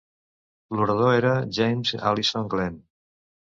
L'Orador 0.79 1.17
era 1.17 1.35
James 1.59 1.93
Allison 2.15 2.51
Glen. 2.57 2.83